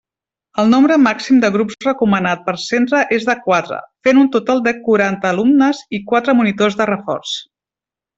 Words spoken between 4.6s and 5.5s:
de quaranta